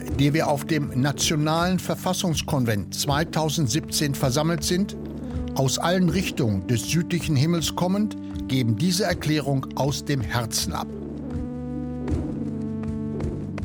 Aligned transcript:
wir, 0.00 0.10
die 0.16 0.34
wir 0.34 0.48
auf 0.48 0.64
dem 0.64 1.00
Nationalen 1.00 1.78
Verfassungskonvent 1.78 2.94
2017 2.94 4.14
versammelt 4.14 4.64
sind, 4.64 4.96
aus 5.54 5.78
allen 5.78 6.08
Richtungen 6.08 6.66
des 6.66 6.90
südlichen 6.90 7.36
Himmels 7.36 7.74
kommend, 7.74 8.16
geben 8.48 8.76
diese 8.76 9.04
Erklärung 9.04 9.66
aus 9.76 10.04
dem 10.04 10.20
Herzen 10.20 10.72
ab. 10.72 10.88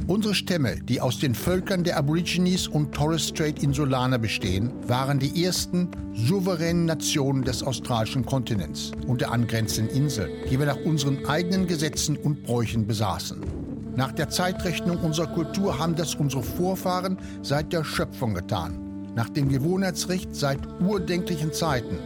Unsere 0.08 0.34
Stämme, 0.34 0.78
die 0.82 1.02
aus 1.02 1.20
den 1.20 1.36
Völkern 1.36 1.84
der 1.84 1.98
Aborigines 1.98 2.68
und 2.68 2.94
Torres 2.94 3.28
Strait 3.28 3.62
Insulaner 3.62 4.18
bestehen, 4.18 4.72
waren 4.88 5.20
die 5.20 5.44
ersten 5.44 5.88
souveränen 6.16 6.86
Nationen 6.86 7.44
des 7.44 7.62
australischen 7.62 8.26
Kontinents 8.26 8.92
und 9.06 9.22
der 9.22 9.32
angrenzenden 9.32 9.96
Inseln, 9.96 10.32
die 10.50 10.58
wir 10.58 10.66
nach 10.66 10.84
unseren 10.84 11.26
eigenen 11.28 11.68
Gesetzen 11.68 12.18
und 12.18 12.44
Bräuchen 12.44 12.88
besaßen. 12.88 13.59
Nach 13.96 14.12
der 14.12 14.30
Zeitrechnung 14.30 14.98
unserer 14.98 15.28
Kultur 15.28 15.78
haben 15.78 15.96
das 15.96 16.16
unsere 16.16 16.44
Vorfahren 16.44 17.18
seit 17.42 17.74
der 17.74 17.84
Schöpfung 17.84 18.34
getan, 18.34 19.12
nach 19.16 19.30
dem 19.30 19.50
Gewohnheitsrecht 19.50 20.36
seit 20.36 20.60
urdenklichen 20.80 21.52
Zeiten 21.52 21.98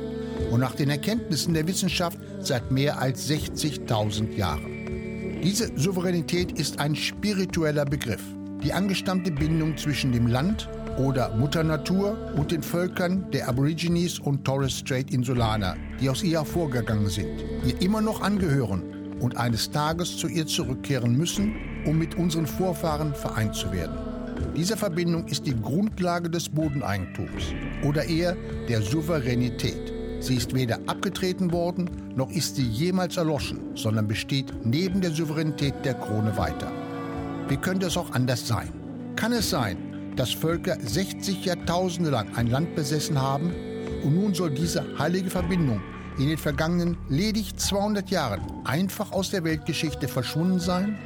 und 0.51 0.59
nach 0.59 0.75
den 0.75 0.89
Erkenntnissen 0.89 1.53
der 1.53 1.67
Wissenschaft 1.67 2.17
seit 2.39 2.71
mehr 2.71 2.99
als 2.99 3.29
60.000 3.29 4.35
Jahren. 4.35 5.41
Diese 5.43 5.69
Souveränität 5.77 6.57
ist 6.57 6.79
ein 6.79 6.95
spiritueller 6.95 7.85
Begriff. 7.85 8.23
Die 8.63 8.71
angestammte 8.71 9.29
Bindung 9.29 9.75
zwischen 9.75 10.13
dem 10.13 10.27
Land 10.27 10.69
oder 10.97 11.35
Mutter 11.35 11.63
Natur 11.63 12.17
und 12.37 12.51
den 12.51 12.63
Völkern 12.63 13.29
der 13.31 13.49
Aborigines 13.49 14.19
und 14.19 14.45
Torres 14.45 14.79
Strait 14.79 15.11
Insulaner, 15.11 15.75
die 15.99 16.09
aus 16.09 16.23
ihr 16.23 16.39
hervorgegangen 16.39 17.09
sind, 17.09 17.43
ihr 17.65 17.81
immer 17.81 17.99
noch 17.99 18.21
angehören 18.21 18.83
und 19.19 19.35
eines 19.37 19.69
Tages 19.69 20.17
zu 20.17 20.27
ihr 20.27 20.45
zurückkehren 20.45 21.15
müssen, 21.17 21.55
um 21.85 21.97
mit 21.97 22.15
unseren 22.15 22.47
Vorfahren 22.47 23.13
vereint 23.13 23.55
zu 23.55 23.71
werden. 23.71 23.97
Diese 24.55 24.77
Verbindung 24.77 25.27
ist 25.27 25.45
die 25.45 25.59
Grundlage 25.59 26.29
des 26.29 26.49
Bodeneigentums 26.49 27.53
oder 27.83 28.05
eher 28.05 28.35
der 28.67 28.81
Souveränität. 28.81 29.93
Sie 30.19 30.35
ist 30.35 30.53
weder 30.53 30.79
abgetreten 30.87 31.51
worden, 31.51 31.89
noch 32.15 32.29
ist 32.31 32.55
sie 32.55 32.67
jemals 32.67 33.17
erloschen, 33.17 33.59
sondern 33.75 34.07
besteht 34.07 34.53
neben 34.63 35.01
der 35.01 35.11
Souveränität 35.11 35.73
der 35.83 35.95
Krone 35.95 36.37
weiter. 36.37 36.71
Wie 37.49 37.57
könnte 37.57 37.87
es 37.87 37.97
auch 37.97 38.11
anders 38.11 38.47
sein? 38.47 38.69
Kann 39.15 39.33
es 39.33 39.49
sein, 39.49 39.77
dass 40.15 40.31
Völker 40.31 40.77
60 40.79 41.45
Jahrtausende 41.45 42.09
lang 42.09 42.35
ein 42.35 42.47
Land 42.47 42.75
besessen 42.75 43.21
haben 43.21 43.51
und 44.03 44.15
nun 44.15 44.33
soll 44.33 44.51
diese 44.51 44.85
heilige 44.97 45.29
Verbindung 45.29 45.81
in 46.19 46.29
den 46.29 46.37
vergangenen 46.37 46.97
ledig 47.09 47.57
200 47.57 48.09
Jahren 48.09 48.41
einfach 48.65 49.11
aus 49.11 49.31
der 49.31 49.43
Weltgeschichte 49.43 50.07
verschwunden 50.07 50.59
sein? 50.59 50.97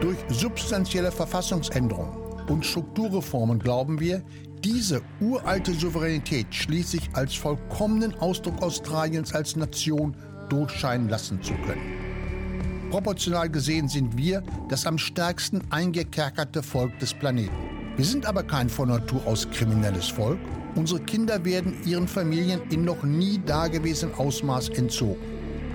Durch 0.00 0.18
substanzielle 0.28 1.12
Verfassungsänderungen 1.12 2.24
und 2.48 2.64
Strukturreformen 2.64 3.58
glauben 3.58 4.00
wir, 4.00 4.22
diese 4.62 5.02
uralte 5.20 5.72
Souveränität 5.72 6.46
schließlich 6.54 7.10
als 7.12 7.34
vollkommenen 7.34 8.14
Ausdruck 8.18 8.62
Australiens 8.62 9.34
als 9.34 9.56
Nation 9.56 10.16
durchscheinen 10.48 11.08
lassen 11.08 11.42
zu 11.42 11.52
können. 11.66 12.90
Proportional 12.90 13.50
gesehen 13.50 13.88
sind 13.88 14.16
wir 14.16 14.42
das 14.68 14.86
am 14.86 14.98
stärksten 14.98 15.62
eingekerkerte 15.70 16.62
Volk 16.62 16.98
des 16.98 17.12
Planeten. 17.12 17.54
Wir 17.96 18.04
sind 18.04 18.24
aber 18.24 18.42
kein 18.42 18.68
von 18.68 18.88
Natur 18.88 19.26
aus 19.26 19.48
kriminelles 19.50 20.08
Volk. 20.08 20.38
Unsere 20.76 21.00
Kinder 21.00 21.44
werden 21.44 21.76
ihren 21.84 22.08
Familien 22.08 22.60
in 22.70 22.84
noch 22.84 23.02
nie 23.02 23.40
dagewesenem 23.44 24.14
Ausmaß 24.14 24.70
entzogen. 24.70 25.20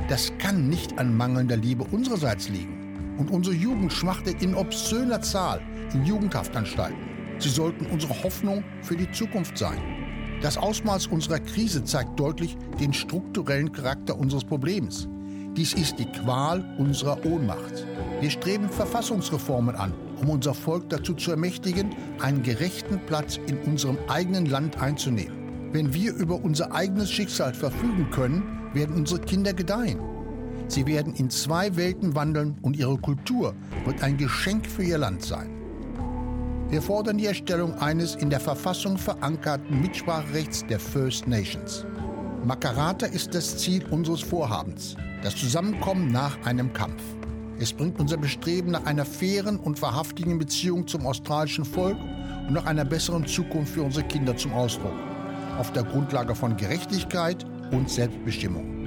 Das 0.07 0.31
kann 0.39 0.67
nicht 0.67 0.97
an 0.97 1.15
mangelnder 1.15 1.57
Liebe 1.57 1.83
unsererseits 1.83 2.49
liegen. 2.49 2.78
Und 3.19 3.29
unsere 3.31 3.55
Jugend 3.55 3.91
schmachtet 3.91 4.41
in 4.41 4.55
obszöner 4.55 5.21
Zahl 5.21 5.61
in 5.93 6.05
Jugendhaftanstalten. 6.05 6.97
Sie 7.37 7.49
sollten 7.49 7.85
unsere 7.87 8.23
Hoffnung 8.23 8.63
für 8.81 8.95
die 8.95 9.11
Zukunft 9.11 9.57
sein. 9.57 9.77
Das 10.41 10.57
Ausmaß 10.57 11.07
unserer 11.07 11.39
Krise 11.39 11.83
zeigt 11.83 12.17
deutlich 12.17 12.55
den 12.79 12.93
strukturellen 12.93 13.73
Charakter 13.73 14.17
unseres 14.17 14.45
Problems. 14.45 15.09
Dies 15.57 15.73
ist 15.73 15.99
die 15.99 16.05
Qual 16.05 16.63
unserer 16.77 17.25
Ohnmacht. 17.25 17.85
Wir 18.21 18.29
streben 18.29 18.69
Verfassungsreformen 18.69 19.75
an, 19.75 19.93
um 20.21 20.29
unser 20.29 20.53
Volk 20.53 20.87
dazu 20.87 21.13
zu 21.13 21.31
ermächtigen, 21.31 21.93
einen 22.21 22.41
gerechten 22.41 22.99
Platz 23.05 23.37
in 23.47 23.57
unserem 23.63 23.97
eigenen 24.07 24.45
Land 24.45 24.81
einzunehmen. 24.81 25.71
Wenn 25.73 25.93
wir 25.93 26.13
über 26.13 26.35
unser 26.35 26.71
eigenes 26.71 27.11
Schicksal 27.11 27.53
verfügen 27.53 28.09
können, 28.11 28.71
werden 28.73 28.95
unsere 28.95 29.19
Kinder 29.19 29.53
gedeihen. 29.53 29.99
Sie 30.69 30.85
werden 30.85 31.15
in 31.15 31.31
zwei 31.31 31.75
Welten 31.75 32.13
wandeln 32.13 32.55
und 32.61 32.77
ihre 32.77 32.97
Kultur 32.97 33.55
wird 33.85 34.03
ein 34.03 34.17
Geschenk 34.17 34.67
für 34.67 34.83
ihr 34.83 34.99
Land 34.99 35.23
sein. 35.25 35.49
Wir 36.69 36.83
fordern 36.83 37.17
die 37.17 37.25
Erstellung 37.25 37.73
eines 37.79 38.13
in 38.13 38.29
der 38.29 38.39
Verfassung 38.39 38.99
verankerten 38.99 39.81
Mitspracherechts 39.81 40.63
der 40.69 40.79
First 40.79 41.27
Nations. 41.27 41.87
Makarata 42.45 43.07
ist 43.07 43.33
das 43.33 43.57
Ziel 43.57 43.83
unseres 43.89 44.21
Vorhabens, 44.21 44.95
das 45.23 45.35
Zusammenkommen 45.35 46.11
nach 46.11 46.37
einem 46.45 46.71
Kampf. 46.71 47.01
Es 47.57 47.73
bringt 47.73 47.99
unser 47.99 48.17
Bestreben 48.17 48.69
nach 48.69 48.85
einer 48.85 49.05
fairen 49.05 49.57
und 49.57 49.81
wahrhaftigen 49.81 50.37
Beziehung 50.37 50.85
zum 50.87 51.07
australischen 51.07 51.65
Volk 51.65 51.97
und 52.47 52.53
nach 52.53 52.67
einer 52.67 52.85
besseren 52.85 53.25
Zukunft 53.25 53.73
für 53.73 53.81
unsere 53.81 54.05
Kinder 54.05 54.37
zum 54.37 54.53
Ausdruck, 54.53 54.93
auf 55.57 55.73
der 55.73 55.83
Grundlage 55.83 56.35
von 56.35 56.55
Gerechtigkeit 56.55 57.43
und 57.71 57.89
Selbstbestimmung. 57.89 58.78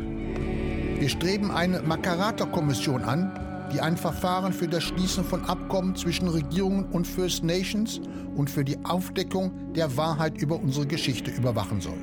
Wir 1.03 1.09
streben 1.09 1.51
eine 1.51 1.83
Makarata-Kommission 1.83 3.03
an, 3.03 3.69
die 3.73 3.81
ein 3.81 3.97
Verfahren 3.97 4.53
für 4.53 4.69
das 4.69 4.85
Schließen 4.85 5.25
von 5.25 5.45
Abkommen 5.47 5.97
zwischen 5.97 6.29
Regierungen 6.29 6.85
und 6.93 7.09
First 7.09 7.43
Nations 7.43 8.01
und 8.37 8.49
für 8.49 8.63
die 8.63 8.79
Aufdeckung 8.85 9.51
der 9.73 9.97
Wahrheit 9.97 10.41
über 10.41 10.61
unsere 10.61 10.87
Geschichte 10.87 11.33
überwachen 11.33 11.81
soll. 11.81 11.99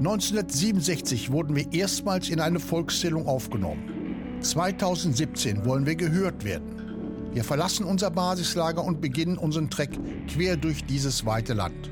1967 0.00 1.32
wurden 1.32 1.56
wir 1.56 1.72
erstmals 1.72 2.28
in 2.28 2.40
eine 2.40 2.60
Volkszählung 2.60 3.26
aufgenommen. 3.26 4.36
2017 4.40 5.64
wollen 5.64 5.86
wir 5.86 5.96
gehört 5.96 6.44
werden. 6.44 7.30
Wir 7.32 7.42
verlassen 7.42 7.86
unser 7.86 8.10
Basislager 8.10 8.84
und 8.84 9.00
beginnen 9.00 9.38
unseren 9.38 9.70
Treck 9.70 9.98
quer 10.28 10.58
durch 10.58 10.84
dieses 10.84 11.24
weite 11.24 11.54
Land. 11.54 11.90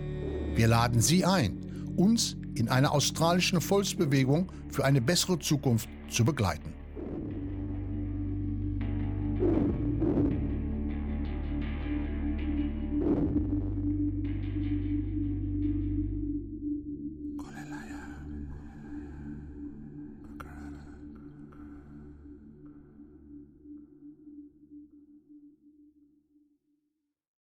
Wir 0.57 0.69
laden 0.69 1.01
Sie 1.01 1.25
ein, 1.25 1.57
uns 1.97 2.37
in 2.55 2.69
einer 2.69 2.93
australischen 2.93 3.61
Volksbewegung 3.61 4.51
für 4.69 4.85
eine 4.85 5.01
bessere 5.01 5.39
Zukunft 5.39 5.89
zu 6.09 6.25
begleiten. 6.25 6.73